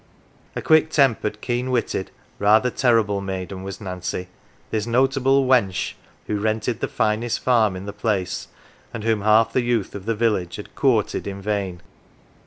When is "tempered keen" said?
0.89-1.69